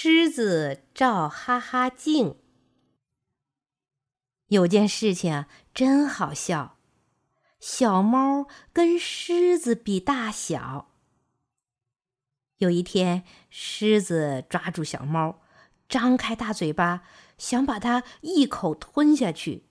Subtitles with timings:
[0.00, 2.38] 狮子照哈哈镜。
[4.46, 6.78] 有件事情真好笑，
[7.58, 10.94] 小猫跟狮子比大小。
[12.58, 15.42] 有一天，狮子抓住小猫，
[15.88, 17.02] 张开大嘴巴，
[17.36, 19.64] 想把它一口吞下去。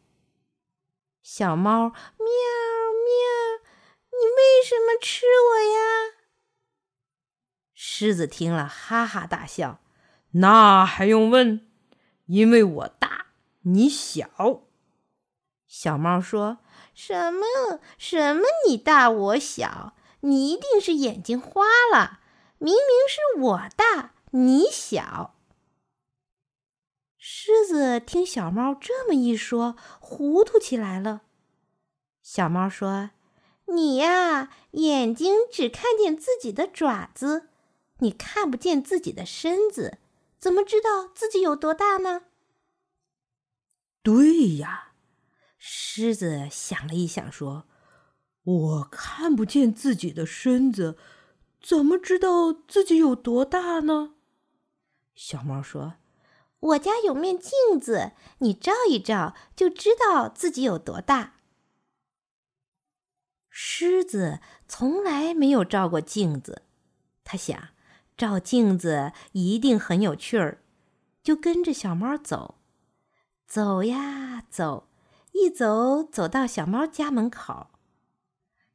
[1.23, 3.16] 小猫喵喵，
[4.12, 6.18] 你为什么吃我呀？
[7.73, 9.80] 狮子听了，哈哈大笑。
[10.40, 11.68] 那还用问？
[12.25, 13.28] 因为我大，
[13.61, 14.61] 你小。
[15.68, 16.60] 小猫说
[16.94, 17.80] ：“什么？
[17.98, 18.44] 什么？
[18.68, 19.94] 你大我小？
[20.21, 22.20] 你一定是眼睛花了。
[22.58, 25.36] 明明是我大，你小。”
[27.18, 31.22] 狮子听小猫这么一说，糊涂起来了。
[32.22, 33.11] 小猫说
[33.67, 37.50] ：“你呀，眼睛只看见自己的爪子。”
[38.00, 39.97] 你看不见自己的身子，
[40.39, 42.23] 怎么知道自己有多大呢？
[44.03, 44.94] 对呀，
[45.57, 47.67] 狮子想了一想，说
[48.44, 50.97] ：“我看不见自己的身子，
[51.61, 54.16] 怎么知道自己有多大呢？”
[55.16, 55.95] 小猫说
[56.59, 61.33] ：“我家有面镜子，你照一照，就知道自己有多大。”
[63.49, 66.61] 狮子从来没有照过镜子，
[67.23, 67.69] 他想。
[68.17, 70.63] 照镜子一定很有趣儿，
[71.21, 72.55] 就跟着小猫走，
[73.45, 74.89] 走呀走，
[75.33, 77.67] 一走走到小猫家门口。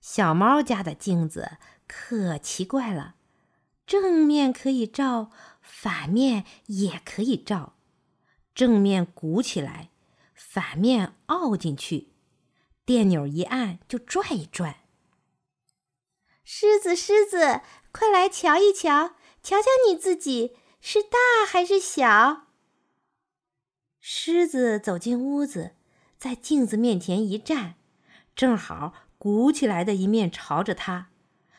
[0.00, 3.16] 小猫家的镜子可奇怪了，
[3.84, 7.74] 正面可以照，反面也可以照。
[8.54, 9.90] 正面鼓起来，
[10.34, 12.12] 反面凹进去，
[12.84, 14.76] 电钮一按就转一转。
[16.44, 19.14] 狮子，狮子，快来瞧一瞧！
[19.42, 22.46] 瞧瞧你自己是大还是小？
[24.00, 25.72] 狮子走进屋子，
[26.16, 27.74] 在镜子面前一站，
[28.36, 31.08] 正好鼓起来的一面朝着他。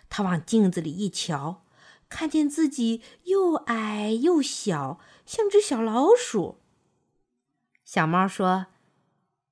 [0.09, 1.66] 他往镜子里一瞧，
[2.07, 6.59] 看见自己又矮又小，像只小老鼠。
[7.83, 8.67] 小猫说：“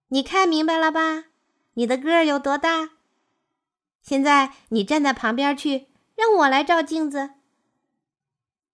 [0.10, 1.26] 你看明白了吧？
[1.74, 2.92] 你的个儿有多大？
[4.02, 7.32] 现在你站在旁边去，让我来照镜子。”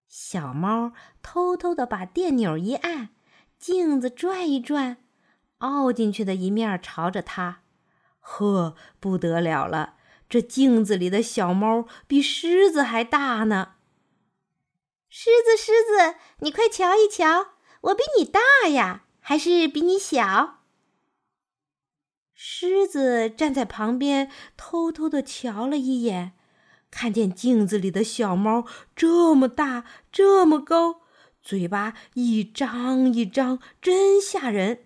[0.08, 3.10] 小猫偷偷的把电钮一按，
[3.58, 4.98] 镜子转一转，
[5.60, 7.62] 凹进去的一面朝着它。
[8.20, 9.96] 呵，不得了了！
[10.30, 13.76] 这镜子里的小猫比狮子还大呢。
[15.10, 20.66] 狮子，狮子，你快瞧一瞧，我比你大呀，还是比你小？
[22.34, 26.34] 狮子站在旁边，偷偷的瞧了一眼。
[26.90, 28.66] 看见镜子里的小猫
[28.96, 31.02] 这么大，这么高，
[31.42, 34.86] 嘴巴一张一张，真吓人。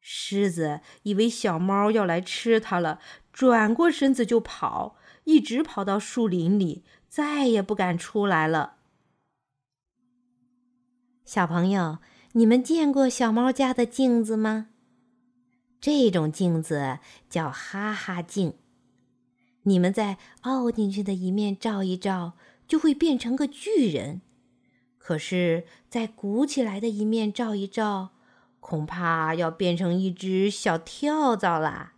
[0.00, 3.00] 狮子以为小猫要来吃它了，
[3.32, 8.76] 转过身子就跑，一直跑到树林里，再也不敢出来了。
[11.24, 11.98] 小朋友，
[12.32, 14.68] 你们见过小猫家的镜子吗？
[15.80, 16.98] 这种镜子
[17.30, 18.58] 叫哈哈镜。
[19.64, 22.32] 你们在凹进去的一面照一照，
[22.68, 24.20] 就会变成个巨人；
[24.98, 28.10] 可是，在鼓起来的一面照一照，
[28.60, 31.93] 恐怕要变成一只小跳蚤啦。